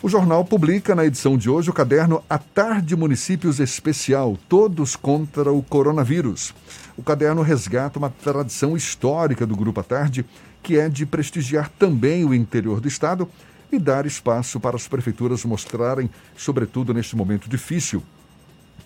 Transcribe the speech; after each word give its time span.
O 0.00 0.08
jornal 0.08 0.44
publica 0.44 0.94
na 0.94 1.04
edição 1.04 1.36
de 1.36 1.50
hoje 1.50 1.70
o 1.70 1.72
caderno 1.72 2.22
A 2.30 2.38
Tarde 2.38 2.94
Municípios 2.94 3.58
Especial 3.58 4.38
Todos 4.48 4.94
contra 4.94 5.50
o 5.50 5.60
Coronavírus. 5.60 6.54
O 6.96 7.02
caderno 7.02 7.42
resgata 7.42 7.98
uma 7.98 8.08
tradição 8.08 8.76
histórica 8.76 9.44
do 9.44 9.56
Grupo 9.56 9.80
A 9.80 9.82
Tarde, 9.82 10.24
que 10.62 10.78
é 10.78 10.88
de 10.88 11.04
prestigiar 11.04 11.68
também 11.76 12.24
o 12.24 12.32
interior 12.32 12.80
do 12.80 12.86
estado 12.86 13.28
e 13.72 13.78
dar 13.78 14.06
espaço 14.06 14.60
para 14.60 14.76
as 14.76 14.86
prefeituras 14.86 15.44
mostrarem, 15.44 16.08
sobretudo 16.36 16.94
neste 16.94 17.16
momento 17.16 17.50
difícil, 17.50 18.00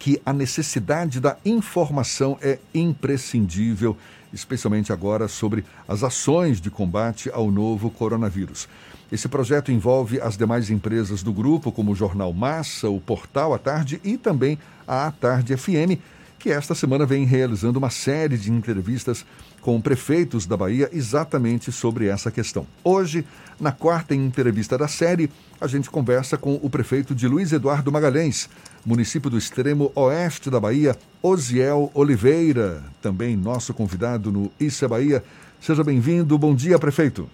que 0.03 0.21
a 0.27 0.33
necessidade 0.33 1.21
da 1.21 1.37
informação 1.45 2.37
é 2.43 2.59
imprescindível, 2.75 3.97
especialmente 4.33 4.93
agora 4.93 5.29
sobre 5.29 5.65
as 5.87 6.03
ações 6.03 6.61
de 6.61 6.73
combate 6.73 7.31
ao 7.33 7.53
novo 7.53 7.89
coronavírus. 7.89 8.69
Esse 9.13 9.29
projeto 9.29 9.71
envolve 9.71 10.21
as 10.21 10.37
demais 10.37 10.71
empresas 10.71 11.23
do 11.23 11.33
grupo, 11.33 11.71
como 11.71 11.93
o 11.93 11.95
Jornal 11.95 12.33
Massa, 12.33 12.91
o 12.91 13.01
Portal 13.01 13.55
à 13.55 13.59
Tarde 13.61 14.01
e 14.03 14.17
também 14.17 14.59
a 14.89 15.07
À 15.07 15.13
Tarde 15.13 15.57
FM, 15.57 15.97
que 16.37 16.51
esta 16.51 16.75
semana 16.75 17.07
vem 17.07 17.25
realizando 17.25 17.79
uma 17.79 17.91
série 17.91 18.37
de 18.37 18.51
entrevistas 18.51 19.25
com 19.63 19.81
prefeitos 19.81 20.45
da 20.45 20.57
Bahia 20.57 20.91
exatamente 20.93 21.71
sobre 21.71 22.09
essa 22.09 22.31
questão. 22.31 22.67
Hoje, 22.83 23.25
na 23.61 23.71
quarta 23.71 24.13
entrevista 24.13 24.77
da 24.77 24.89
série, 24.89 25.31
a 25.61 25.69
gente 25.69 25.89
conversa 25.89 26.37
com 26.37 26.59
o 26.61 26.69
prefeito 26.69 27.15
de 27.15 27.29
Luiz 27.29 27.53
Eduardo 27.53 27.91
Magalhães, 27.93 28.51
município 28.85 29.31
do 29.31 29.39
extremo 29.39 29.93
oeste 29.95 30.51
da 30.51 30.59
Bahia, 30.59 30.97
Osiel 31.23 31.91
Oliveira, 31.95 32.83
também 33.01 33.37
nosso 33.37 33.73
convidado 33.73 34.33
no 34.33 34.51
Isso 34.59 34.85
é 34.85 34.89
Bahia. 34.89 35.25
Seja 35.61 35.85
bem-vindo. 35.85 36.37
Bom 36.37 36.57
dia, 36.57 36.77
prefeito. 36.77 37.31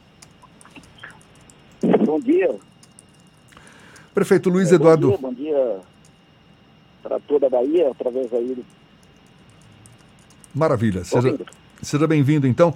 Bom 2.04 2.20
dia. 2.20 2.54
Prefeito 4.12 4.50
Luiz 4.50 4.70
é, 4.70 4.74
Eduardo. 4.74 5.16
Bom 5.16 5.32
dia, 5.32 5.78
para 7.02 7.18
toda 7.20 7.46
a 7.46 7.50
Bahia, 7.50 7.90
através 7.90 8.30
aí 8.34 8.54
do... 8.54 8.64
Maravilha. 10.54 11.04
Seja, 11.04 11.38
seja 11.82 12.06
bem-vindo, 12.06 12.46
então. 12.46 12.74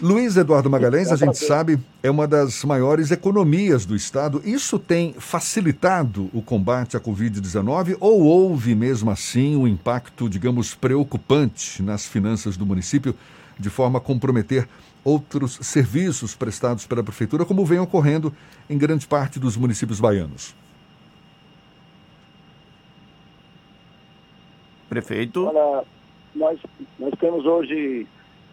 Luiz 0.00 0.36
Eduardo 0.36 0.68
Magalhães, 0.68 1.12
a 1.12 1.16
gente 1.16 1.38
sabe, 1.38 1.78
é 2.02 2.10
uma 2.10 2.26
das 2.26 2.64
maiores 2.64 3.12
economias 3.12 3.86
do 3.86 3.94
Estado. 3.94 4.42
Isso 4.44 4.78
tem 4.78 5.12
facilitado 5.12 6.28
o 6.32 6.42
combate 6.42 6.96
à 6.96 7.00
Covid-19 7.00 7.98
ou 8.00 8.22
houve 8.22 8.74
mesmo 8.74 9.10
assim 9.10 9.54
um 9.54 9.68
impacto, 9.68 10.28
digamos, 10.28 10.74
preocupante 10.74 11.82
nas 11.82 12.04
finanças 12.04 12.56
do 12.56 12.66
município, 12.66 13.14
de 13.58 13.70
forma 13.70 13.98
a 13.98 14.00
comprometer 14.00 14.66
outros 15.04 15.58
serviços 15.62 16.34
prestados 16.34 16.86
pela 16.86 17.02
Prefeitura, 17.02 17.44
como 17.44 17.64
vem 17.64 17.78
ocorrendo 17.78 18.34
em 18.68 18.78
grande 18.78 19.06
parte 19.06 19.38
dos 19.38 19.56
municípios 19.56 20.00
baianos? 20.00 20.54
Prefeito. 24.88 25.44
Olha, 25.46 25.84
nós, 26.34 26.58
nós 26.98 27.12
temos 27.18 27.44
hoje 27.44 28.06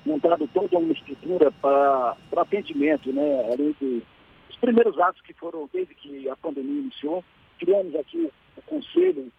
montado 0.06 0.48
toda 0.54 0.78
uma 0.78 0.94
estrutura 0.94 1.52
para 1.52 2.16
atendimento, 2.38 3.12
né? 3.12 3.52
Além 3.52 3.76
dos 3.80 4.58
primeiros 4.60 4.98
atos 5.00 5.22
que 5.22 5.34
foram 5.34 5.70
desde 5.72 5.94
que 5.96 6.30
a 6.30 6.36
pandemia 6.36 6.82
iniciou, 6.82 7.24
criamos 7.60 7.96
aqui 7.96 8.30
o 8.58 8.62
conselho 8.64 9.32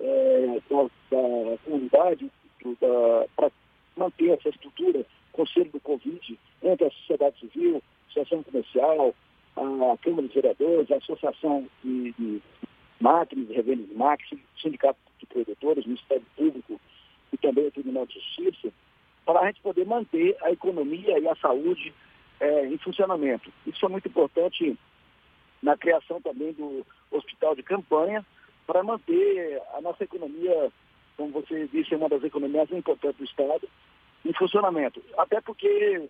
é, 0.00 0.60
da, 0.70 0.82
da, 1.10 1.58
comunidade 1.64 2.30
para 3.36 3.50
manter 3.96 4.30
essa 4.30 4.48
estrutura, 4.48 5.04
conselho 5.32 5.70
do 5.70 5.80
Covid, 5.80 6.38
entre 6.62 6.86
a 6.86 6.90
sociedade 6.90 7.38
civil, 7.38 7.82
associação 8.08 8.42
comercial, 8.42 9.14
a 9.56 9.98
Câmara 9.98 10.26
de 10.26 10.34
Vereadores, 10.34 10.90
a 10.90 10.96
Associação 10.96 11.66
de, 11.82 12.12
de 12.12 12.42
Máquinas, 13.00 13.48
de 13.48 13.54
Revendas 13.54 13.88
de 13.88 13.94
Máquinas, 13.94 14.44
Sindicato 14.60 14.98
de 15.18 15.26
Produtores, 15.26 15.86
Ministério 15.86 16.24
Público 16.36 16.80
e 17.34 17.36
também 17.36 17.66
o 17.66 17.70
Tribunal 17.72 18.06
de 18.06 18.14
Justiça, 18.14 18.72
para 19.26 19.40
a 19.40 19.46
gente 19.46 19.60
poder 19.60 19.84
manter 19.84 20.36
a 20.42 20.52
economia 20.52 21.18
e 21.18 21.28
a 21.28 21.34
saúde 21.36 21.92
é, 22.40 22.66
em 22.66 22.78
funcionamento. 22.78 23.52
Isso 23.66 23.84
é 23.84 23.88
muito 23.88 24.08
importante 24.08 24.78
na 25.62 25.76
criação 25.76 26.20
também 26.20 26.52
do 26.52 26.86
hospital 27.10 27.54
de 27.54 27.62
campanha, 27.62 28.24
para 28.66 28.82
manter 28.82 29.60
a 29.74 29.80
nossa 29.80 30.04
economia, 30.04 30.70
como 31.16 31.32
você 31.32 31.66
disse, 31.68 31.94
é 31.94 31.96
uma 31.96 32.08
das 32.08 32.22
economias 32.22 32.70
importantes 32.70 33.18
do 33.18 33.24
Estado, 33.24 33.68
em 34.24 34.32
funcionamento. 34.32 35.02
Até 35.18 35.40
porque, 35.40 36.08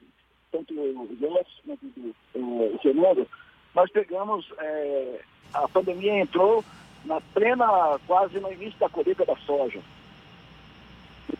tanto 0.52 0.74
o 0.74 1.08
José 1.20 1.44
quanto 1.66 2.14
o 2.34 2.78
Fernando, 2.80 3.28
nós 3.74 3.90
pegamos, 3.90 4.52
é, 4.58 5.20
a 5.52 5.68
pandemia 5.68 6.20
entrou 6.20 6.64
na 7.04 7.20
plena, 7.20 7.98
quase 8.06 8.38
no 8.40 8.52
início 8.52 8.78
da 8.78 8.88
colheita 8.88 9.24
da 9.24 9.36
soja. 9.38 9.80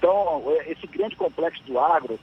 Então, 0.05 0.43
é, 0.49 0.71
esse 0.71 0.87
grande 0.87 1.17
complexo 1.17 1.63
do 1.63 1.79
agro, 1.79 2.21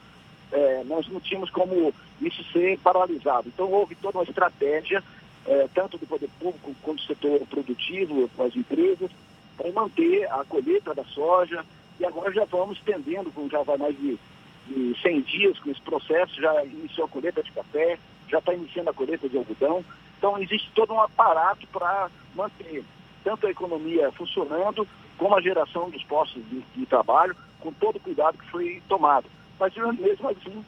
é, 0.51 0.83
nós 0.83 1.07
não 1.07 1.19
tínhamos 1.19 1.49
como 1.49 1.91
isso 2.21 2.43
ser 2.51 2.77
paralisado. 2.77 3.47
Então, 3.47 3.71
houve 3.71 3.95
toda 3.95 4.19
uma 4.19 4.23
estratégia, 4.23 5.03
é, 5.47 5.67
tanto 5.73 5.97
do 5.97 6.05
poder 6.05 6.29
público 6.39 6.75
quanto 6.83 7.01
do 7.01 7.07
setor 7.07 7.39
produtivo, 7.47 8.29
com 8.37 8.43
as 8.43 8.55
empresas, 8.55 9.09
para 9.57 9.71
manter 9.71 10.31
a 10.31 10.45
colheita 10.45 10.93
da 10.93 11.03
soja. 11.05 11.65
E 11.99 12.05
agora 12.05 12.31
já 12.31 12.45
vamos 12.45 12.77
estendendo, 12.77 13.33
já 13.51 13.63
vai 13.63 13.77
mais 13.77 13.97
de, 13.97 14.19
de 14.67 15.01
100 15.01 15.21
dias 15.21 15.57
com 15.57 15.71
esse 15.71 15.81
processo, 15.81 16.39
já 16.39 16.63
iniciou 16.63 17.07
a 17.07 17.09
colheita 17.09 17.41
de 17.41 17.51
café, 17.51 17.97
já 18.29 18.37
está 18.37 18.53
iniciando 18.53 18.91
a 18.91 18.93
colheita 18.93 19.27
de 19.27 19.39
algodão. 19.39 19.83
Então, 20.19 20.37
existe 20.37 20.69
todo 20.75 20.93
um 20.93 21.01
aparato 21.01 21.65
para 21.65 22.11
manter 22.35 22.83
tanto 23.23 23.47
a 23.47 23.49
economia 23.49 24.11
funcionando, 24.11 24.87
como 25.17 25.35
a 25.35 25.41
geração 25.41 25.89
dos 25.89 26.03
postos 26.03 26.47
de, 26.47 26.61
de 26.75 26.85
trabalho, 26.85 27.35
com 27.61 27.71
todo 27.73 27.95
o 27.95 27.99
cuidado 27.99 28.37
que 28.37 28.49
foi 28.49 28.81
tomado. 28.89 29.27
Mas 29.59 29.73
mesmo 29.75 30.29
assim, 30.29 30.65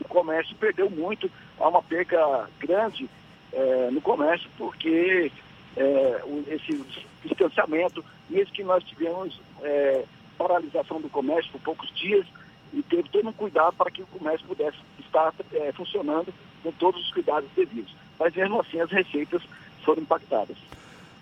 o 0.00 0.08
comércio 0.08 0.56
perdeu 0.56 0.88
muito, 0.88 1.30
há 1.58 1.68
uma 1.68 1.82
perca 1.82 2.48
grande 2.58 3.08
é, 3.52 3.90
no 3.90 4.00
comércio, 4.00 4.48
porque 4.56 5.30
é, 5.76 6.22
esse 6.48 6.84
distanciamento, 7.24 8.04
mesmo 8.30 8.52
que 8.52 8.64
nós 8.64 8.82
tivemos 8.84 9.38
é, 9.62 10.04
paralisação 10.38 11.00
do 11.00 11.08
comércio 11.08 11.50
por 11.52 11.60
poucos 11.60 11.90
dias, 11.94 12.26
e 12.72 12.82
teve 12.82 13.08
todo 13.08 13.28
um 13.28 13.32
cuidado 13.32 13.74
para 13.74 13.90
que 13.90 14.02
o 14.02 14.06
comércio 14.06 14.46
pudesse 14.46 14.76
estar 14.98 15.32
é, 15.52 15.72
funcionando 15.72 16.32
com 16.62 16.72
todos 16.72 17.00
os 17.00 17.12
cuidados 17.12 17.48
devidos. 17.56 17.94
Mas 18.18 18.34
mesmo 18.34 18.60
assim 18.60 18.80
as 18.80 18.90
receitas 18.90 19.42
foram 19.84 20.02
impactadas. 20.02 20.56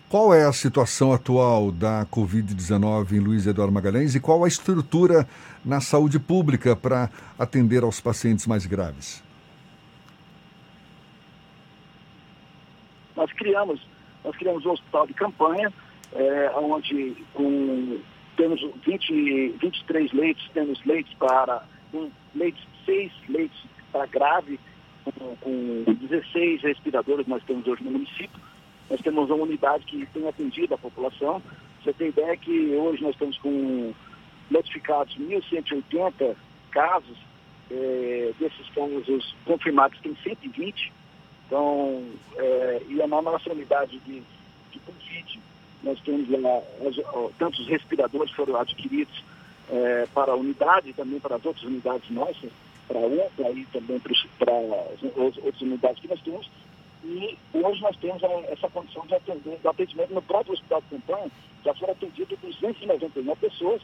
Qual 0.09 0.35
é 0.35 0.45
a 0.45 0.53
situação 0.53 1.13
atual 1.13 1.73
da 1.73 2.07
Covid-19 2.07 3.13
em 3.13 3.21
Luiz 3.21 3.47
Eduardo 3.47 3.73
Magalhães 3.73 4.15
e 4.15 4.21
qual 4.21 4.45
a 4.45 4.49
estrutura 4.49 5.27
na 5.65 5.81
saúde 5.81 6.21
pública 6.21 6.77
para 6.77 7.11
atender 7.39 7.83
aos 7.83 8.01
pacientes 8.01 8.47
mais 8.47 8.67
graves? 8.67 9.25
Nós 13.17 13.33
criamos, 13.33 13.81
nós 14.23 14.37
criamos 14.37 14.65
um 14.67 14.73
hospital 14.73 15.07
de 15.07 15.15
campanha, 15.15 15.73
é, 16.13 16.53
onde 16.57 17.17
com, 17.33 17.99
temos 18.37 18.61
20, 18.87 19.57
23 19.61 20.13
leitos, 20.13 20.51
temos 20.53 20.85
leitos 20.85 21.15
para 21.15 21.65
um, 21.95 22.11
leitos, 22.35 22.63
seis 22.85 23.11
leitos 23.29 23.65
para 23.91 24.07
grave, 24.07 24.61
com, 25.05 25.37
com 25.37 25.85
16 25.95 26.63
respiradores 26.63 27.27
nós 27.27 27.43
temos 27.45 27.67
hoje 27.67 27.83
no 27.83 27.91
município 27.91 28.44
nós 28.91 29.01
temos 29.01 29.31
uma 29.31 29.45
unidade 29.45 29.85
que 29.85 30.07
tem 30.07 30.29
atendido 30.29 30.75
a 30.75 30.79
população. 30.79 31.43
Você 31.83 31.93
tem 31.93 32.09
ideia 32.09 32.37
que 32.37 32.75
hoje 32.75 33.03
nós 33.03 33.13
estamos 33.13 33.39
com 33.39 33.93
notificados 34.51 35.17
1.180 35.19 36.35
casos, 36.71 37.17
é, 37.71 38.33
desses 38.39 38.69
casos 38.71 39.35
confirmados 39.45 39.99
tem 40.01 40.17
120. 40.23 40.93
Então, 41.47 42.05
é, 42.37 42.83
e 42.89 43.01
a 43.03 43.07
nossa 43.07 43.53
unidade 43.53 43.99
de, 44.01 44.23
de 44.71 44.79
Covid, 44.81 45.41
nós 45.83 46.01
temos 46.01 46.29
lá, 46.41 46.63
tantos 47.39 47.67
respiradores 47.69 48.31
foram 48.33 48.57
adquiridos 48.57 49.23
é, 49.71 50.07
para 50.15 50.33
a 50.33 50.37
unidade 50.37 50.93
também 50.93 51.21
para 51.21 51.37
as 51.37 51.45
outras 51.45 51.65
unidades 51.65 52.11
nossas, 52.11 52.51
para 52.87 52.99
a 52.99 53.07
UPA 53.07 53.51
e 53.51 53.65
também 53.67 53.99
para, 53.99 54.13
para 54.39 54.53
as 54.53 55.17
outras 55.17 55.61
unidades 55.61 56.01
que 56.01 56.09
nós 56.09 56.21
temos. 56.23 56.51
E 57.05 57.39
hoje 57.53 57.83
nós 57.83 57.97
temos 57.99 58.23
essa 58.49 58.69
condição 58.71 59.07
de 59.07 59.15
atender, 59.15 59.59
atendimento 59.63 60.15
no 60.15 60.23
próprio 60.23 60.55
hospital 60.55 60.81
de 60.81 60.97
campanha, 60.97 61.31
já 61.63 61.75
foram 61.75 61.93
atendidas 61.93 62.39
299 62.41 63.41
pessoas 63.41 63.83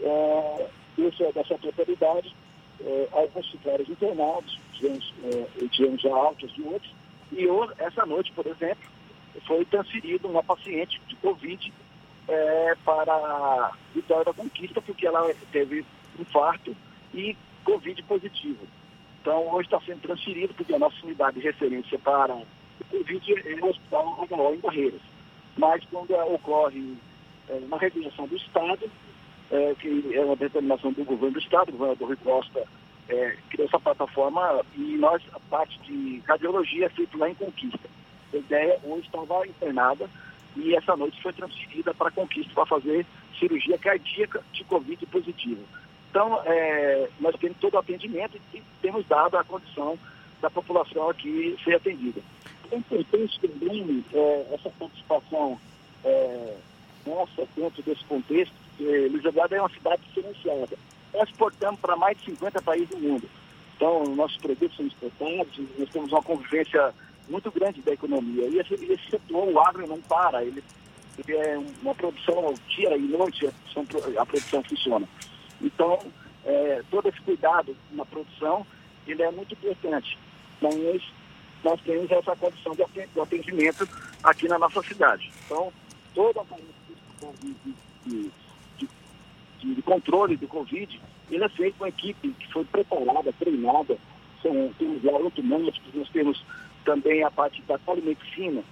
é, 0.00 0.66
desse, 0.96 1.32
dessa 1.32 1.56
totalidade. 1.58 2.34
É, 2.80 3.08
alguns 3.12 3.48
ficaram 3.50 3.84
internados, 3.88 4.58
tivemos, 4.74 5.14
é, 5.24 5.68
tivemos 5.68 6.02
já 6.02 6.12
altas 6.12 6.52
de 6.52 6.62
outros. 6.62 6.92
E 7.30 7.46
hoje, 7.46 7.72
essa 7.78 8.04
noite, 8.04 8.32
por 8.32 8.46
exemplo, 8.46 8.84
foi 9.46 9.64
transferido 9.64 10.26
uma 10.26 10.42
paciente 10.42 11.00
de 11.06 11.14
Covid 11.16 11.72
é, 12.28 12.74
para 12.84 13.72
Vitória 13.94 14.24
da 14.24 14.32
Conquista, 14.32 14.82
porque 14.82 15.06
ela 15.06 15.32
teve 15.52 15.84
infarto 16.18 16.76
e 17.14 17.36
Covid 17.64 18.02
positivo. 18.02 18.66
Então, 19.20 19.54
hoje 19.54 19.66
está 19.66 19.80
sendo 19.80 20.00
transferido, 20.02 20.54
porque 20.54 20.74
a 20.74 20.78
nossa 20.78 20.96
unidade 21.04 21.40
de 21.40 21.46
referência 21.46 21.98
para 21.98 22.36
o 22.80 22.84
Covid 22.84 23.48
é 23.48 23.64
um 23.64 23.68
hospital 23.68 24.26
HO 24.30 24.54
em 24.54 24.58
Barreiras. 24.58 25.00
Mas 25.56 25.84
quando 25.90 26.12
ocorre 26.12 26.96
é, 27.48 27.54
uma 27.54 27.78
regulação 27.78 28.26
do 28.26 28.36
Estado, 28.36 28.90
é, 29.50 29.74
que 29.78 30.14
é 30.14 30.24
uma 30.24 30.36
determinação 30.36 30.92
do 30.92 31.04
governo 31.04 31.34
do 31.34 31.38
Estado, 31.38 31.68
o 31.68 31.72
governador 31.72 32.08
Rui 32.08 32.16
Costa 32.16 32.66
é, 33.08 33.36
criou 33.50 33.66
essa 33.66 33.78
plataforma 33.78 34.64
e 34.76 34.96
nós, 34.96 35.22
a 35.32 35.40
parte 35.40 35.78
de 35.80 36.22
radiologia 36.26 36.86
é 36.86 36.90
feita 36.90 37.16
lá 37.16 37.30
em 37.30 37.34
Conquista. 37.34 37.88
A 38.32 38.36
ideia 38.36 38.78
hoje 38.84 39.06
estava 39.06 39.46
internada 39.46 40.08
e 40.56 40.74
essa 40.74 40.96
noite 40.96 41.22
foi 41.22 41.32
transferida 41.32 41.94
para 41.94 42.10
Conquista 42.10 42.52
para 42.54 42.66
fazer 42.66 43.06
cirurgia 43.38 43.78
cardíaca 43.78 44.42
de 44.52 44.64
Covid 44.64 45.06
positivo. 45.06 45.62
Então, 46.10 46.40
é, 46.44 47.08
nós 47.20 47.36
temos 47.36 47.58
todo 47.58 47.74
o 47.74 47.78
atendimento 47.78 48.40
e 48.54 48.62
temos 48.80 49.06
dado 49.06 49.36
a 49.36 49.44
condição 49.44 49.98
da 50.40 50.50
população 50.50 51.10
aqui 51.10 51.56
ser 51.62 51.74
atendida. 51.74 52.20
É 52.70 52.76
importante 52.76 53.40
também 53.40 54.04
é, 54.12 54.46
essa 54.52 54.70
participação 54.70 55.58
é, 56.04 56.56
nossa 57.06 57.46
dentro 57.56 57.82
desse 57.82 58.04
contexto, 58.04 58.54
porque 58.68 59.08
Luiz 59.08 59.24
Eduardo 59.24 59.54
é 59.54 59.60
uma 59.60 59.70
cidade 59.70 60.02
diferenciada. 60.02 60.76
Nós 61.14 61.28
exportamos 61.28 61.80
para 61.80 61.96
mais 61.96 62.18
de 62.18 62.24
50 62.26 62.62
países 62.62 62.88
do 62.88 62.98
mundo. 62.98 63.28
Então, 63.76 64.04
nossos 64.14 64.36
produtos 64.38 64.76
são 64.76 64.86
exportados, 64.86 65.60
nós 65.78 65.90
temos 65.90 66.10
uma 66.10 66.22
convivência 66.22 66.94
muito 67.28 67.50
grande 67.50 67.82
da 67.82 67.92
economia. 67.92 68.46
E 68.46 68.58
esse, 68.58 68.74
esse 68.74 69.10
setor, 69.10 69.48
o 69.48 69.60
agro, 69.60 69.86
não 69.86 70.00
para. 70.00 70.42
Ele, 70.44 70.62
ele 71.18 71.36
é 71.36 71.58
uma 71.82 71.94
produção 71.94 72.54
dia 72.68 72.96
e 72.96 73.00
noite, 73.00 73.46
a 73.46 74.26
produção 74.26 74.62
funciona. 74.62 75.08
Então, 75.60 75.98
é, 76.44 76.82
todo 76.90 77.08
esse 77.08 77.20
cuidado 77.20 77.76
na 77.92 78.04
produção, 78.04 78.66
ele 79.06 79.22
é 79.22 79.30
muito 79.30 79.52
importante. 79.52 80.18
Mas 80.60 81.02
nós 81.66 81.80
temos 81.80 82.08
essa 82.12 82.36
condição 82.36 82.76
de 82.76 83.20
atendimento 83.20 83.88
aqui 84.22 84.46
na 84.46 84.56
nossa 84.56 84.80
cidade. 84.82 85.32
Então, 85.44 85.72
toda 86.14 86.40
a 86.40 86.44
de, 87.40 87.56
de, 88.06 88.30
de, 88.78 89.74
de 89.74 89.82
controle 89.82 90.36
do 90.36 90.46
Covid, 90.46 91.00
ele 91.28 91.42
é 91.42 91.48
feito 91.48 91.76
com 91.76 91.84
uma 91.84 91.88
equipe 91.88 92.28
que 92.28 92.52
foi 92.52 92.64
preparada, 92.66 93.32
treinada, 93.32 93.98
são, 94.40 94.72
temos 94.78 95.02
lá 95.02 95.18
nós 95.18 96.08
temos 96.12 96.44
também 96.84 97.24
a 97.24 97.30
parte 97.32 97.60
da 97.62 97.76
telemedicina, 97.78 98.62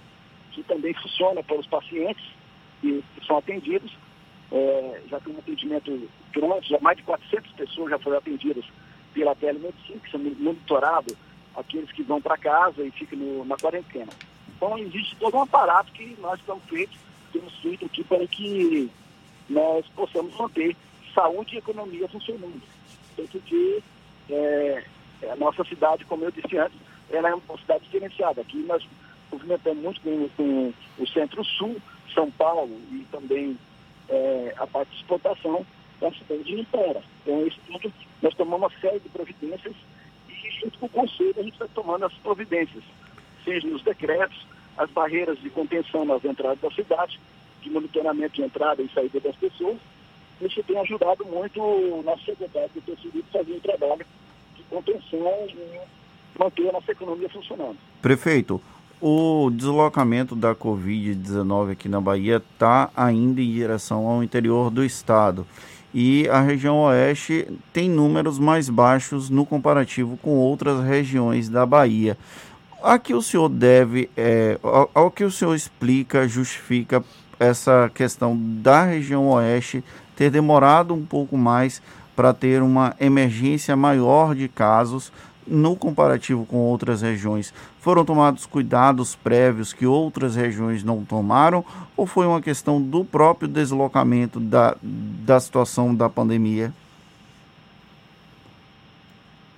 que 0.53 0.63
também 0.63 0.93
funciona 0.93 1.43
para 1.43 1.59
os 1.59 1.67
pacientes 1.67 2.23
que, 2.79 3.03
que 3.13 3.27
são 3.27 3.37
atendidos. 3.37 3.91
É, 4.53 5.01
já 5.09 5.19
tem 5.19 5.35
um 5.35 5.39
atendimento 5.39 6.09
grande, 6.31 6.69
já 6.69 6.79
mais 6.79 6.95
de 6.95 7.03
400 7.03 7.51
pessoas 7.53 7.89
já 7.89 7.99
foram 7.99 8.19
atendidas 8.19 8.63
pela 9.13 9.35
telemedicina, 9.35 9.99
que 9.99 10.11
são 10.11 10.19
monitorados 10.21 11.13
aqueles 11.55 11.91
que 11.91 12.03
vão 12.03 12.21
para 12.21 12.37
casa 12.37 12.83
e 12.83 12.91
ficam 12.91 13.17
no, 13.17 13.45
na 13.45 13.57
quarentena. 13.57 14.11
Então, 14.55 14.77
existe 14.77 15.15
todo 15.17 15.37
um 15.37 15.41
aparato 15.41 15.91
que 15.91 16.15
nós 16.19 16.39
estamos 16.39 16.63
feitos, 16.65 16.97
temos 17.31 17.53
feito 17.59 17.85
aqui 17.85 18.03
para 18.03 18.25
que 18.27 18.89
nós 19.49 19.85
possamos 19.95 20.35
manter 20.35 20.75
saúde 21.13 21.55
e 21.55 21.59
economia 21.59 22.07
funcionando. 22.07 22.61
Tanto 23.15 23.39
que 23.41 23.83
é, 24.29 24.83
a 25.31 25.35
nossa 25.35 25.63
cidade, 25.63 26.05
como 26.05 26.25
eu 26.25 26.31
disse 26.31 26.57
antes, 26.57 26.77
ela 27.09 27.29
é 27.29 27.35
uma 27.35 27.57
cidade 27.57 27.83
diferenciada. 27.85 28.41
Aqui 28.41 28.57
nós 28.59 28.83
movimentamos 29.31 29.83
muito 29.83 30.01
com, 30.01 30.29
com 30.35 30.73
o 31.03 31.07
Centro-Sul, 31.07 31.77
São 32.13 32.31
Paulo 32.31 32.79
e 32.91 33.05
também 33.11 33.57
é, 34.09 34.53
a 34.57 34.67
parte 34.67 34.91
de 34.91 34.97
exportação 34.97 35.65
da 35.99 36.11
cidade 36.11 36.43
de 36.43 36.55
Niterói. 36.55 37.03
Então, 37.21 37.45
esse 37.47 37.59
ponto, 37.59 37.93
nós 38.21 38.33
tomamos 38.35 38.71
uma 38.71 38.81
série 38.81 38.99
de 38.99 39.09
providências 39.09 39.75
e, 40.45 40.51
junto 40.61 40.77
com 40.79 40.85
o 40.85 40.89
Conselho, 40.89 41.33
a 41.37 41.43
gente 41.43 41.53
está 41.53 41.67
tomando 41.73 42.05
as 42.05 42.13
providências, 42.13 42.83
seja 43.43 43.67
nos 43.67 43.81
decretos, 43.81 44.45
as 44.77 44.89
barreiras 44.91 45.39
de 45.39 45.49
contenção 45.49 46.05
nas 46.05 46.23
entradas 46.23 46.59
da 46.59 46.71
cidade, 46.71 47.19
de 47.61 47.69
monitoramento 47.69 48.35
de 48.35 48.43
entrada 48.43 48.81
e 48.81 48.89
saída 48.89 49.19
das 49.19 49.35
pessoas. 49.35 49.77
Isso 50.41 50.61
tem 50.63 50.77
ajudado 50.79 51.25
muito 51.25 51.61
o 51.61 52.03
nosso 52.03 52.25
secretário 52.25 52.69
de 52.73 52.81
Terceiro 52.81 53.23
fazer 53.31 53.53
um 53.53 53.59
trabalho 53.59 54.05
de 54.55 54.63
contenção 54.63 55.47
e 55.47 55.79
manter 56.37 56.69
a 56.69 56.73
nossa 56.73 56.91
economia 56.91 57.29
funcionando. 57.29 57.77
Prefeito, 58.01 58.61
o 59.01 59.49
deslocamento 59.51 60.35
da 60.35 60.53
Covid-19 60.53 61.71
aqui 61.71 61.87
na 61.87 62.01
Bahia 62.01 62.37
está 62.37 62.89
ainda 62.95 63.41
em 63.41 63.51
direção 63.51 64.07
ao 64.07 64.21
interior 64.21 64.69
do 64.69 64.83
estado. 64.83 65.47
E 65.97 66.27
a 66.27 66.41
região 66.41 66.79
oeste 66.79 67.47
tem 67.71 67.89
números 67.89 68.37
mais 68.37 68.67
baixos 68.69 69.29
no 69.29 69.45
comparativo 69.45 70.17
com 70.17 70.31
outras 70.31 70.85
regiões 70.85 71.47
da 71.47 71.65
Bahia. 71.65 72.17
A 72.83 72.99
que 72.99 73.13
o 73.13 73.21
senhor 73.21 73.47
deve, 73.47 74.09
é, 74.17 74.59
ao, 74.61 74.91
ao 74.93 75.09
que 75.09 75.23
o 75.23 75.31
senhor 75.31 75.55
explica, 75.55 76.27
justifica 76.27 77.01
essa 77.39 77.89
questão 77.93 78.37
da 78.37 78.83
região 78.83 79.29
oeste 79.29 79.81
ter 80.17 80.29
demorado 80.29 80.93
um 80.93 81.05
pouco 81.05 81.37
mais 81.37 81.81
para 82.13 82.33
ter 82.33 82.61
uma 82.61 82.93
emergência 82.99 83.73
maior 83.73 84.35
de 84.35 84.49
casos 84.49 85.13
no 85.47 85.75
comparativo 85.75 86.45
com 86.45 86.57
outras 86.57 87.01
regiões, 87.01 87.53
foram 87.79 88.03
tomados 88.03 88.45
cuidados 88.45 89.15
prévios 89.15 89.73
que 89.73 89.85
outras 89.85 90.35
regiões 90.35 90.83
não 90.83 91.05
tomaram 91.05 91.63
ou 91.95 92.05
foi 92.05 92.25
uma 92.25 92.41
questão 92.41 92.81
do 92.81 93.05
próprio 93.05 93.47
deslocamento 93.47 94.39
da, 94.39 94.75
da 94.81 95.39
situação 95.39 95.93
da 95.93 96.09
pandemia? 96.09 96.73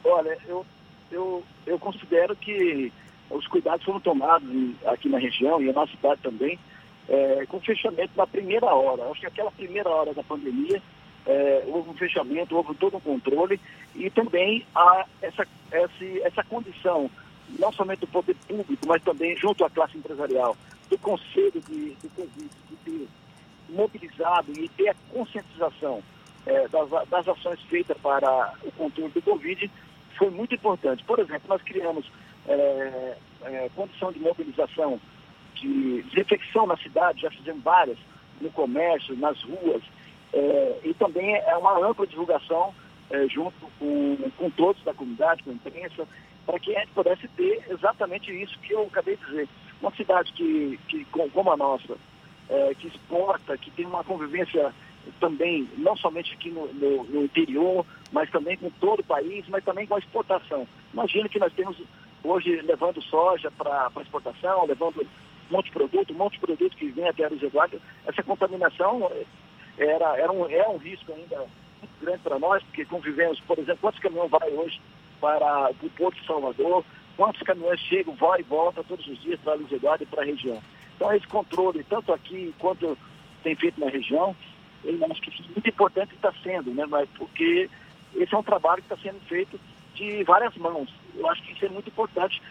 Olha, 0.03 0.37
eu, 0.47 0.65
eu, 1.11 1.43
eu 1.65 1.79
considero 1.79 2.35
que 2.35 2.91
os 3.29 3.45
cuidados 3.47 3.85
foram 3.85 3.99
tomados 3.99 4.47
aqui 4.85 5.09
na 5.09 5.17
região 5.17 5.61
e 5.61 5.71
na 5.71 5.85
cidade 5.87 6.21
também, 6.21 6.57
é, 7.09 7.45
com 7.47 7.59
fechamento 7.59 8.11
na 8.15 8.25
primeira 8.25 8.67
hora. 8.67 9.09
Acho 9.09 9.21
que 9.21 9.27
aquela 9.27 9.51
primeira 9.51 9.89
hora 9.89 10.13
da 10.13 10.23
pandemia 10.23 10.81
é, 11.27 11.63
houve 11.67 11.89
um 11.89 11.93
fechamento, 11.93 12.55
houve 12.55 12.73
todo 12.75 12.97
um 12.97 13.01
controle 13.01 13.59
e 13.95 14.09
também 14.09 14.65
há 14.73 15.05
essa, 15.21 15.45
essa, 15.71 16.05
essa 16.23 16.43
condição, 16.45 17.11
não 17.59 17.71
somente 17.71 17.99
do 17.99 18.07
poder 18.07 18.35
público, 18.47 18.87
mas 18.87 19.03
também 19.03 19.35
junto 19.35 19.63
à 19.65 19.69
classe 19.69 19.97
empresarial, 19.97 20.55
do 20.89 20.97
Conselho 20.97 21.61
de, 21.67 21.95
de 21.95 22.09
de 22.09 22.75
ter 22.85 23.07
mobilizado 23.69 24.51
e 24.57 24.69
ter 24.69 24.89
a 24.89 24.95
conscientização 25.11 26.01
é, 26.45 26.67
das, 26.69 26.89
das 27.09 27.27
ações 27.27 27.59
feitas 27.63 27.97
para 27.97 28.53
o 28.63 28.71
controle 28.71 29.11
do 29.11 29.21
Covid, 29.21 29.69
foi 30.17 30.29
muito 30.29 30.55
importante. 30.55 31.03
Por 31.03 31.19
exemplo, 31.19 31.49
nós 31.49 31.61
criamos 31.61 32.09
é, 32.47 33.17
é, 33.43 33.69
condição 33.75 34.11
de 34.11 34.19
mobilização 34.19 34.99
de 35.55 36.03
desinfecção 36.03 36.65
na 36.65 36.77
cidade, 36.77 37.21
já 37.21 37.31
fizemos 37.31 37.61
várias, 37.63 37.97
no 38.39 38.49
comércio, 38.51 39.17
nas 39.17 39.41
ruas, 39.41 39.81
é, 40.33 40.79
e 40.83 40.93
também 40.93 41.35
é 41.35 41.57
uma 41.57 41.77
ampla 41.87 42.05
divulgação 42.05 42.73
é, 43.09 43.27
junto 43.27 43.55
com, 43.79 44.17
com 44.37 44.49
todos 44.51 44.83
da 44.83 44.93
comunidade, 44.93 45.43
com 45.43 45.51
a 45.51 45.53
imprensa, 45.53 46.07
para 46.45 46.59
que 46.59 46.75
a 46.75 46.79
gente 46.79 46.91
pudesse 46.91 47.27
ter 47.29 47.65
exatamente 47.69 48.31
isso 48.31 48.57
que 48.59 48.73
eu 48.73 48.83
acabei 48.83 49.15
de 49.15 49.25
dizer. 49.25 49.49
Uma 49.81 49.91
cidade 49.91 50.31
que, 50.33 50.79
que 50.87 51.05
como 51.05 51.51
a 51.51 51.57
nossa, 51.57 51.95
é, 52.49 52.73
que 52.75 52.87
exporta, 52.87 53.57
que 53.57 53.71
tem 53.71 53.85
uma 53.85 54.03
convivência 54.03 54.73
também, 55.19 55.69
não 55.77 55.95
somente 55.95 56.33
aqui 56.33 56.49
no, 56.49 56.67
no, 56.73 57.03
no, 57.05 57.23
interior, 57.23 57.85
mas 58.11 58.29
também 58.29 58.57
com 58.57 58.69
todo 58.71 58.99
o 58.99 59.05
país, 59.05 59.47
mas 59.47 59.63
também 59.63 59.87
com 59.87 59.95
a 59.95 59.99
exportação. 59.99 60.67
Imagina 60.93 61.29
que 61.29 61.39
nós 61.39 61.53
temos 61.53 61.77
hoje 62.23 62.61
levando 62.61 63.01
soja 63.03 63.49
para 63.51 63.89
exportação, 64.01 64.65
levando 64.65 65.01
um 65.01 65.53
monte 65.53 65.67
de 65.67 65.71
produto, 65.71 66.13
um 66.13 66.17
monte 66.17 66.33
de 66.33 66.39
produto 66.39 66.75
que 66.75 66.89
vem 66.89 67.07
até 67.07 67.25
a 67.25 67.27
Eduardo. 67.27 67.81
Essa 68.05 68.23
contaminação 68.23 69.09
era, 69.77 70.17
era 70.17 70.31
um, 70.31 70.49
é 70.49 70.67
um 70.67 70.77
risco 70.77 71.11
ainda 71.13 71.37
muito 71.37 71.99
grande 72.01 72.19
para 72.19 72.39
nós, 72.39 72.63
porque 72.63 72.85
convivemos, 72.85 73.39
por 73.41 73.57
exemplo, 73.59 73.79
quantos 73.81 73.99
caminhões 73.99 74.31
vai 74.31 74.49
hoje 74.49 74.81
para 75.19 75.71
o 75.81 75.89
Porto 75.91 76.19
de 76.19 76.25
Salvador, 76.25 76.83
quantos 77.15 77.41
caminhões 77.41 77.79
chegam, 77.81 78.13
vão 78.15 78.39
e 78.39 78.43
voltam 78.43 78.83
todos 78.83 79.05
os 79.07 79.21
dias 79.21 79.39
para 79.39 79.55
Luiz 79.55 79.71
Eduardo 79.71 80.03
e 80.03 80.07
para 80.07 80.21
a 80.21 80.25
região. 80.25 80.61
Então, 80.95 81.13
esse 81.13 81.27
controle, 81.27 81.83
tanto 81.83 82.11
aqui 82.11 82.53
quanto 82.59 82.97
tem 83.43 83.55
feito 83.55 83.79
na 83.79 83.89
região, 83.89 84.35
eu 84.83 85.05
acho 85.11 85.21
que 85.21 85.29
é 85.29 85.43
muito 85.47 85.69
importante 85.69 86.13
está 86.13 86.33
sendo, 86.43 86.73
né? 86.73 86.85
Mas 86.87 87.09
porque 87.17 87.69
esse 88.15 88.33
é 88.33 88.37
um 88.37 88.43
trabalho 88.43 88.81
que 88.81 88.93
está 88.93 88.97
sendo 88.97 89.19
feito 89.27 89.59
de 89.95 90.23
várias 90.23 90.55
mãos. 90.55 90.89
Eu 91.15 91.27
acho 91.29 91.41
que 91.43 91.53
isso 91.53 91.65
é 91.65 91.69
muito 91.69 91.89
importante, 91.89 92.41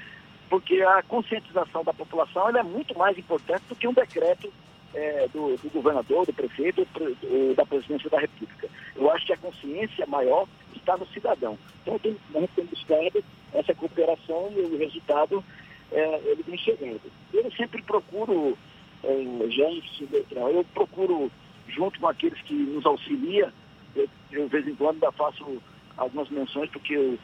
porque 0.48 0.82
a 0.82 1.02
conscientização 1.02 1.84
da 1.84 1.92
população 1.92 2.48
é 2.50 2.62
muito 2.62 2.96
mais 2.96 3.16
importante 3.16 3.62
do 3.68 3.76
que 3.76 3.88
um 3.88 3.92
decreto 3.92 4.52
é, 4.96 5.28
do, 5.28 5.56
do, 5.58 5.70
governador, 5.70 6.24
do 6.24 6.32
prefeito, 6.32 6.86
do, 6.94 7.54
da 7.54 7.66
presidência 7.66 8.08
da 8.08 8.18
República. 8.18 8.66
Eu 8.96 9.10
acho 9.10 9.26
que 9.26 9.32
a 9.34 9.36
consciência 9.36 10.06
maior 10.06 10.48
está 10.74 10.96
no 10.96 11.06
cidadão. 11.08 11.58
Então, 11.82 11.98
tem, 11.98 12.16
nós 12.30 12.48
temos 12.56 12.70
buscado 12.70 13.22
essa 13.52 13.74
cooperação 13.74 14.50
e 14.56 14.60
o 14.60 14.78
resultado 14.78 15.44
é, 15.92 16.20
ele 16.24 16.42
vem 16.42 16.56
chegando. 16.56 17.00
Eu 17.32 17.50
sempre 17.52 17.82
procuro, 17.82 18.56
é, 19.04 19.50
gente, 19.50 20.08
eu 20.30 20.64
procuro, 20.72 21.30
junto 21.68 22.00
com 22.00 22.08
aqueles 22.08 22.40
que 22.42 22.54
nos 22.54 22.86
auxiliam, 22.86 23.52
eu, 23.94 24.08
eu 24.32 24.44
de 24.44 24.48
vez 24.48 24.66
em 24.66 24.74
quando 24.74 24.94
ainda 24.94 25.12
faço 25.12 25.62
algumas 25.98 26.30
menções, 26.30 26.70
porque 26.70 26.94
eu, 26.94 27.18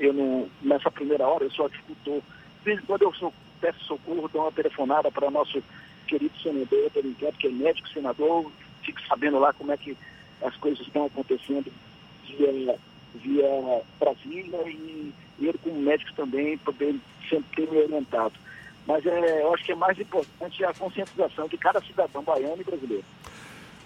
eu 0.00 0.12
não, 0.14 0.48
nessa 0.62 0.90
primeira 0.90 1.28
hora 1.28 1.44
eu 1.44 1.50
sou 1.50 1.66
agricultor. 1.66 2.22
De 2.60 2.64
vez 2.64 2.78
em 2.78 2.86
quando 2.86 3.02
eu 3.02 3.14
sou 3.14 3.32
peça 3.60 3.78
socorro, 3.80 4.30
dão 4.32 4.42
uma 4.42 4.52
telefonada 4.52 5.10
para 5.10 5.30
nosso 5.30 5.62
querido 6.06 6.36
senador, 6.42 6.90
que 7.38 7.46
é 7.46 7.50
médico 7.50 7.88
senador, 7.88 8.50
fique 8.82 9.06
sabendo 9.06 9.38
lá 9.38 9.52
como 9.52 9.72
é 9.72 9.76
que 9.76 9.96
as 10.42 10.56
coisas 10.56 10.84
estão 10.86 11.06
acontecendo 11.06 11.72
via, 12.26 12.76
via 13.14 13.82
Brasília 13.98 14.58
e 14.68 15.12
ele 15.40 15.58
como 15.62 15.80
médico 15.80 16.12
também 16.14 16.58
poder 16.58 16.94
sempre 17.28 17.44
ter 17.56 17.70
me 17.70 17.78
orientado. 17.78 18.34
Mas 18.86 19.04
é, 19.06 19.42
eu 19.42 19.54
acho 19.54 19.64
que 19.64 19.72
é 19.72 19.76
mais 19.76 19.98
importante 19.98 20.64
a 20.64 20.74
conscientização 20.74 21.46
de 21.48 21.56
cada 21.56 21.80
cidadão 21.82 22.22
baiano 22.22 22.60
e 22.60 22.64
brasileiro. 22.64 23.04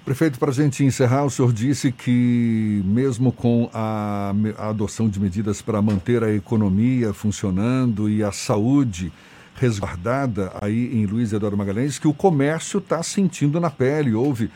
Prefeito, 0.05 0.39
para 0.39 0.51
a 0.51 0.55
gente 0.55 0.85
encerrar, 0.85 1.25
o 1.25 1.31
senhor 1.31 1.53
disse 1.53 1.91
que, 1.91 2.81
mesmo 2.85 3.33
com 3.33 3.69
a, 3.75 4.33
a 4.57 4.69
adoção 4.69 5.09
de 5.09 5.19
medidas 5.19 5.61
para 5.61 5.83
manter 5.83 6.23
a 6.23 6.33
economia 6.33 7.13
funcionando 7.13 8.09
e 8.09 8.23
a 8.23 8.31
saúde 8.31 9.13
resguardada 9.57 10.53
aí 10.61 10.91
em 10.93 11.07
Luiz 11.07 11.33
Eduardo 11.33 11.57
Magalhães, 11.57 11.99
que 11.99 12.07
o 12.07 12.15
comércio 12.15 12.79
está 12.79 13.03
sentindo 13.03 13.59
na 13.59 13.71
pele. 13.71 14.15
Houve 14.15 14.51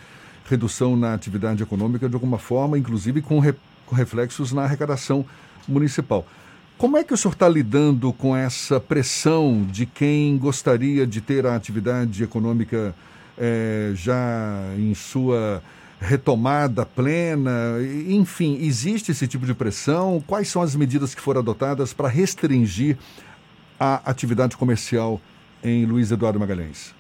redução 0.49 0.97
na 0.97 1.15
atividade 1.15 1.63
econômica 1.63 2.09
de 2.09 2.15
alguma 2.15 2.39
forma, 2.39 2.79
inclusive 2.79 3.23
com, 3.23 3.39
re, 3.39 3.55
com 3.87 3.95
reflexos 3.95 4.53
na 4.53 4.63
arrecadação 4.65 5.25
municipal. 5.67 6.27
Como 6.77 6.97
é 6.97 7.05
que 7.05 7.13
o 7.13 7.17
senhor 7.17 7.33
está 7.33 7.49
lidando 7.49 8.13
com 8.13 8.35
essa 8.35 8.81
pressão 8.81 9.67
de 9.71 9.85
quem 9.85 10.37
gostaria 10.39 11.07
de 11.07 11.21
ter 11.21 11.47
a 11.47 11.55
atividade 11.55 12.23
econômica 12.23 12.95
é, 13.37 13.93
já 13.95 14.73
em 14.79 14.95
sua 14.95 15.63
retomada 16.01 16.87
plena? 16.87 17.77
Enfim, 18.09 18.59
existe 18.63 19.13
esse 19.13 19.29
tipo 19.29 19.45
de 19.45 19.53
pressão? 19.53 20.25
Quais 20.27 20.49
são 20.49 20.63
as 20.63 20.75
medidas 20.75 21.15
que 21.15 21.21
foram 21.21 21.41
adotadas 21.41 21.93
para 21.93 22.09
restringir 22.09 22.97
a 23.81 23.95
atividade 24.05 24.59
comercial 24.59 25.19
em 25.65 25.87
Luiz 25.87 26.11
Eduardo 26.13 26.39
Magalhães? 26.39 26.95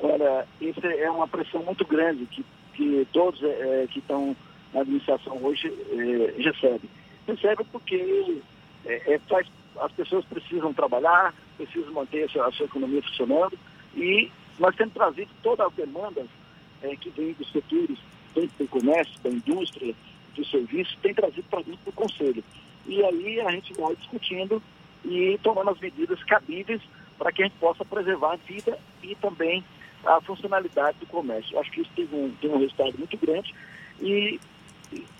Olha, 0.00 0.44
isso 0.60 0.84
é 0.84 1.08
uma 1.08 1.28
pressão 1.28 1.62
muito 1.62 1.86
grande 1.86 2.26
que, 2.26 2.44
que 2.74 3.06
todos 3.12 3.40
é, 3.44 3.86
que 3.88 4.00
estão 4.00 4.36
na 4.74 4.80
administração 4.80 5.38
hoje 5.40 5.68
é, 5.68 6.42
recebem. 6.42 6.90
Recebem 7.28 7.66
porque 7.70 8.42
é, 8.84 9.20
faz, 9.28 9.46
as 9.80 9.92
pessoas 9.92 10.24
precisam 10.24 10.74
trabalhar, 10.74 11.32
precisam 11.56 11.92
manter 11.92 12.24
a 12.24 12.28
sua, 12.28 12.48
a 12.48 12.52
sua 12.52 12.66
economia 12.66 13.02
funcionando 13.02 13.56
e 13.94 14.30
nós 14.58 14.74
temos 14.74 14.94
trazido 14.94 15.30
toda 15.42 15.64
a 15.64 15.68
demanda 15.68 16.26
é, 16.82 16.96
que 16.96 17.10
vem 17.10 17.32
dos 17.34 17.50
setores, 17.52 17.98
tanto 18.34 18.50
do 18.58 18.66
comércio, 18.66 19.14
da 19.22 19.30
indústria, 19.30 19.94
do 20.34 20.44
serviço, 20.44 20.96
tem 21.02 21.14
trazido 21.14 21.44
para 21.48 21.62
dentro 21.62 21.84
do 21.84 21.92
Conselho. 21.92 22.42
E 22.86 23.04
aí 23.04 23.40
a 23.40 23.50
gente 23.52 23.72
vai 23.74 23.94
discutindo 23.94 24.62
e 25.04 25.38
tomando 25.42 25.70
as 25.70 25.78
medidas 25.78 26.22
cabíveis 26.24 26.80
para 27.18 27.32
que 27.32 27.42
a 27.42 27.46
gente 27.46 27.58
possa 27.58 27.84
preservar 27.84 28.32
a 28.32 28.36
vida 28.36 28.78
e 29.02 29.14
também 29.16 29.64
a 30.04 30.20
funcionalidade 30.20 30.98
do 30.98 31.06
comércio. 31.06 31.58
Acho 31.58 31.70
que 31.70 31.82
isso 31.82 31.90
tem 31.94 32.08
um, 32.12 32.34
um 32.44 32.58
resultado 32.58 32.98
muito 32.98 33.16
grande 33.18 33.54
e 34.00 34.40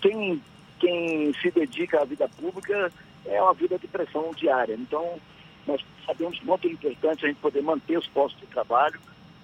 quem, 0.01 0.41
quem 0.79 1.33
se 1.35 1.51
dedica 1.51 2.01
à 2.01 2.05
vida 2.05 2.27
pública 2.29 2.91
é 3.25 3.41
uma 3.41 3.53
vida 3.53 3.77
de 3.77 3.87
pressão 3.87 4.31
diária. 4.35 4.73
Então, 4.73 5.19
nós 5.67 5.83
sabemos 6.05 6.39
quanto 6.39 6.67
é 6.67 6.71
importante 6.71 7.25
a 7.25 7.27
gente 7.27 7.39
poder 7.39 7.61
manter 7.61 7.97
os 7.97 8.07
postos 8.07 8.41
de 8.41 8.47
trabalho, 8.47 8.99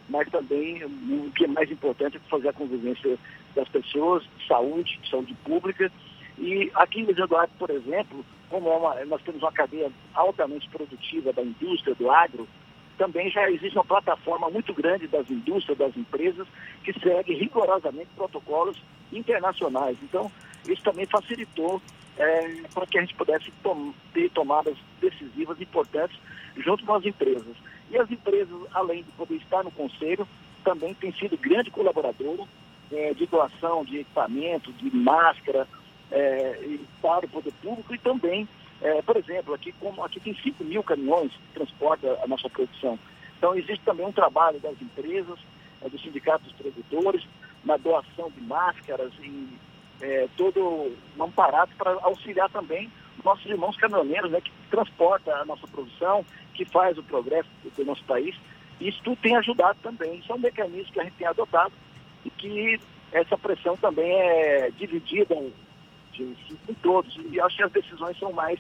mas 0.10 0.28
também 0.30 0.84
o 0.84 1.32
que 1.36 1.46
é 1.46 1.48
mais 1.48 1.70
importante 1.72 2.18
é 2.18 2.30
fazer 2.30 2.50
a 2.50 2.54
convivência 2.54 3.18
das 3.56 3.68
pessoas, 3.70 4.24
de 4.38 4.48
saúde, 4.48 4.98
de 5.02 5.10
saúde 5.10 5.36
pública. 5.44 5.92
E 6.38 6.72
aqui 6.76 7.02
em 7.02 7.10
Eduardo, 7.10 7.52
por 7.58 7.70
exemplo, 7.70 8.24
como 8.50 8.70
é 8.70 8.76
uma, 8.76 9.06
nós 9.06 9.22
temos 9.24 9.42
uma 9.42 9.52
cadeia 9.52 9.92
altamente 10.14 10.70
produtiva 10.70 11.34
da 11.34 11.42
indústria, 11.42 11.96
do 11.96 12.10
agro, 12.12 12.48
também 12.98 13.30
já 13.30 13.50
existe 13.50 13.78
uma 13.78 13.86
plataforma 13.86 14.50
muito 14.50 14.74
grande 14.74 15.08
das 15.08 15.30
indústrias, 15.30 15.78
das 15.78 15.96
empresas, 15.96 16.48
que 16.84 16.94
segue 17.00 17.34
rigorosamente 17.34 18.10
protocolos 18.16 18.78
internacionais. 19.12 19.98
Então, 20.02 20.32
isso 20.68 20.82
também 20.84 21.06
facilitou 21.06 21.82
é, 22.18 22.62
para 22.74 22.88
que 22.88 22.98
a 22.98 23.02
gente 23.02 23.14
pudesse 23.16 23.52
tom 23.62 23.94
ter 24.14 24.30
tomadas 24.32 24.76
decisivas 25.00 25.62
importantes 25.62 26.18
junto 26.58 26.84
com 26.84 26.96
as 26.96 27.06
empresas. 27.06 27.56
E 27.92 27.98
as 27.98 28.10
empresas, 28.10 28.58
além 28.74 29.04
de 29.04 29.12
poder 29.12 29.36
estar 29.36 29.64
no 29.64 29.72
conselho, 29.72 30.28
também 30.64 30.94
têm 30.96 31.14
sido 31.14 31.38
grande 31.38 31.70
colaborador 31.70 32.48
é, 32.92 33.14
de 33.14 33.26
doação 33.28 33.86
de 33.86 34.00
equipamento, 34.00 34.74
de 34.74 34.94
máscara 34.96 35.68
é, 36.12 36.78
para 37.02 37.26
o 37.26 37.30
poder 37.30 37.54
público 37.62 37.94
e 37.94 37.98
também, 37.98 38.48
é, 38.82 39.02
por 39.02 39.18
exemplo, 39.18 39.54
aqui, 39.54 39.72
como, 39.74 40.04
aqui 40.04 40.20
tem 40.20 40.36
5 40.36 40.64
mil 40.64 40.84
caminhões 40.84 41.32
que 41.32 41.54
transportam 41.54 42.18
a 42.24 42.28
nossa 42.28 42.50
produção. 42.50 42.98
Então 43.38 43.56
existe 43.56 43.84
também 43.84 44.06
um 44.06 44.12
trabalho 44.12 44.60
das 44.60 44.82
empresas, 44.82 45.40
é, 45.82 45.90
dos 45.90 46.02
sindicatos 46.02 46.52
dos 46.52 46.56
produtores, 46.56 47.28
na 47.64 47.78
doação 47.78 48.32
de 48.32 48.42
máscaras 48.42 49.12
e 49.22 49.48
é, 50.02 50.28
todo 50.38 50.96
um 51.18 51.24
aparato 51.24 51.74
para 51.78 51.92
auxiliar 52.04 52.50
também 52.50 52.90
nossos 53.24 53.46
irmãos 53.46 53.76
caminhoneiros, 53.76 54.32
né, 54.32 54.40
que 54.40 54.52
transporta 54.70 55.34
a 55.36 55.46
nossa 55.46 55.68
produção, 55.68 56.26
que 56.54 56.64
faz 56.64 56.98
o 56.98 57.04
progresso 57.04 57.50
do 57.76 57.86
nosso 57.86 58.04
país. 58.06 58.36
Isso 58.80 59.02
tudo 59.04 59.18
tem 59.22 59.36
ajudado 59.36 59.78
também. 59.82 60.20
Isso 60.20 60.32
é 60.32 60.36
um 60.36 60.40
mecanismo 60.40 60.94
que 60.94 61.00
a 61.00 61.04
gente 61.04 61.16
tem 61.16 61.28
adotado 61.28 61.74
e 62.24 62.30
que 62.30 62.80
essa 63.12 63.38
pressão 63.38 63.76
também 63.76 64.12
é 64.12 64.72
dividida 64.78 65.36
em, 66.20 66.36
em 66.70 66.74
todos. 66.76 67.18
E 67.32 67.40
acho 67.40 67.58
que 67.58 67.64
as 67.64 67.72
decisões 67.72 68.18
são 68.20 68.32
mais 68.32 68.60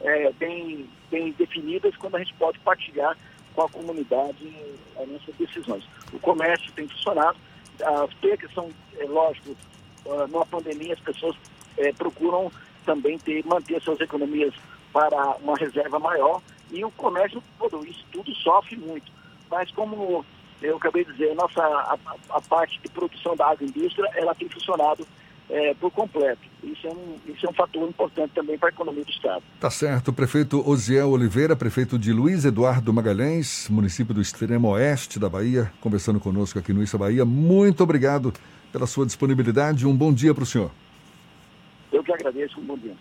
é, 0.00 0.32
bem, 0.32 0.88
bem 1.10 1.32
definidas 1.32 1.96
quando 1.96 2.16
a 2.16 2.18
gente 2.18 2.34
pode 2.34 2.58
partilhar 2.60 3.16
com 3.54 3.62
a 3.62 3.68
comunidade 3.68 4.52
as 4.98 5.08
nossas 5.08 5.34
decisões. 5.36 5.84
O 6.12 6.18
comércio 6.18 6.72
tem 6.72 6.88
funcionado, 6.88 7.36
as 7.82 8.14
percas 8.14 8.52
são, 8.52 8.70
é 8.98 9.04
lógico, 9.04 9.56
uh, 10.04 10.26
numa 10.28 10.46
pandemia 10.46 10.94
as 10.94 11.00
pessoas 11.00 11.36
é, 11.76 11.92
procuram 11.92 12.50
também 12.84 13.18
ter, 13.18 13.44
manter 13.44 13.80
suas 13.82 14.00
economias 14.00 14.54
para 14.92 15.36
uma 15.36 15.56
reserva 15.56 15.98
maior 15.98 16.40
e 16.70 16.84
o 16.84 16.90
comércio 16.92 17.42
todo, 17.58 17.86
isso 17.86 18.04
tudo 18.10 18.34
sofre 18.36 18.76
muito. 18.76 19.10
Mas 19.50 19.70
como 19.70 20.24
eu 20.60 20.76
acabei 20.76 21.04
de 21.04 21.12
dizer, 21.12 21.32
a 21.32 21.34
nossa, 21.34 21.62
a, 21.62 21.98
a 22.30 22.40
parte 22.40 22.80
de 22.80 22.88
produção 22.90 23.36
da 23.36 23.48
agroindústria, 23.48 24.08
ela 24.14 24.34
tem 24.34 24.48
funcionado 24.48 25.06
é, 25.52 25.74
por 25.74 25.90
completo. 25.90 26.40
Isso 26.64 26.86
é, 26.86 26.90
um, 26.90 27.16
isso 27.26 27.46
é 27.46 27.50
um 27.50 27.52
fator 27.52 27.86
importante 27.86 28.32
também 28.34 28.56
para 28.56 28.70
a 28.70 28.72
economia 28.72 29.04
do 29.04 29.10
Estado. 29.10 29.42
Tá 29.60 29.68
certo. 29.68 30.10
Prefeito 30.10 30.66
Osiel 30.66 31.10
Oliveira, 31.10 31.54
prefeito 31.54 31.98
de 31.98 32.10
Luiz 32.10 32.46
Eduardo 32.46 32.90
Magalhães, 32.92 33.68
município 33.68 34.14
do 34.14 34.22
extremo 34.22 34.68
oeste 34.70 35.18
da 35.18 35.28
Bahia, 35.28 35.70
conversando 35.80 36.18
conosco 36.18 36.58
aqui 36.58 36.72
no 36.72 36.82
Issa 36.82 36.96
Bahia. 36.96 37.26
Muito 37.26 37.82
obrigado 37.82 38.32
pela 38.72 38.86
sua 38.86 39.04
disponibilidade. 39.04 39.86
Um 39.86 39.94
bom 39.94 40.12
dia 40.12 40.34
para 40.34 40.44
o 40.44 40.46
senhor. 40.46 40.70
Eu 41.92 42.02
que 42.02 42.12
agradeço. 42.12 42.58
Um 42.58 42.64
bom 42.64 42.78
dia. 42.78 42.96